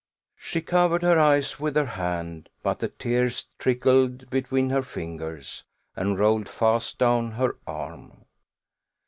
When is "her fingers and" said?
4.71-6.17